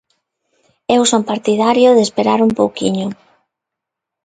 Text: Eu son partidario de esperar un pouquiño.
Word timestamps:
Eu 0.95 1.01
son 1.11 1.23
partidario 1.31 1.89
de 1.93 2.01
esperar 2.07 2.39
un 2.47 2.51
pouquiño. 2.59 3.07